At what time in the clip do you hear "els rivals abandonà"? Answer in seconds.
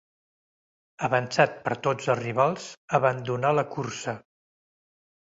2.13-3.51